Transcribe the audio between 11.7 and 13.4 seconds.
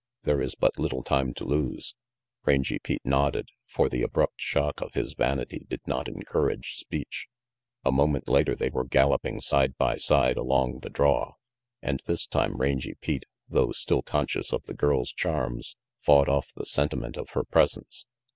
and this time Rangy Pete,